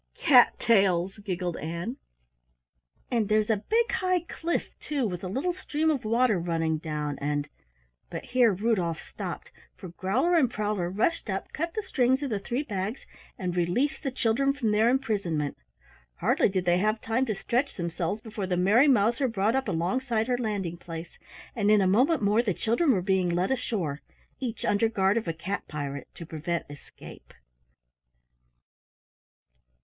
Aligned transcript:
"Cattails!" 0.17 1.19
giggled 1.19 1.57
Ann. 1.57 1.97
"And 3.11 3.29
there's 3.29 3.51
a 3.51 3.57
big 3.69 3.91
high 3.91 4.21
cliff, 4.21 4.71
too, 4.79 5.07
with 5.07 5.23
a 5.23 5.27
little 5.29 5.53
stream 5.53 5.91
of 5.91 6.03
water 6.05 6.39
running 6.39 6.79
down, 6.79 7.19
and" 7.19 7.47
But 8.09 8.25
here 8.25 8.51
Rudolf 8.51 8.99
stopped, 8.99 9.51
for 9.75 9.89
Growler 9.89 10.37
and 10.37 10.49
Prowler 10.49 10.89
rushed 10.89 11.29
up, 11.29 11.53
cut 11.53 11.75
the 11.75 11.83
strings 11.83 12.23
of 12.23 12.31
the 12.31 12.39
three 12.39 12.63
bags, 12.63 13.05
and 13.37 13.55
released 13.55 14.01
the 14.01 14.09
children 14.09 14.53
from 14.53 14.71
their 14.71 14.89
imprisonment. 14.89 15.55
Hardly 16.15 16.49
did 16.49 16.65
they 16.65 16.79
have 16.79 16.99
time 16.99 17.27
to 17.27 17.35
stretch 17.35 17.75
themselves 17.75 18.21
before 18.23 18.47
the 18.47 18.57
Merry 18.57 18.87
Mouser 18.87 19.27
brought 19.27 19.55
up 19.55 19.67
alongside 19.67 20.25
her 20.27 20.37
landing 20.39 20.77
place, 20.77 21.19
and 21.55 21.69
in 21.69 21.79
a 21.79 21.85
moment 21.85 22.23
more 22.23 22.41
the 22.41 22.55
children 22.55 22.91
were 22.91 23.03
being 23.03 23.29
led 23.29 23.51
ashore, 23.51 24.01
each 24.39 24.65
under 24.65 24.89
guard 24.89 25.15
of 25.15 25.27
a 25.27 25.31
cat 25.33 25.67
pirate 25.67 26.07
to 26.15 26.25
prevent 26.25 26.65
escape. 26.71 27.35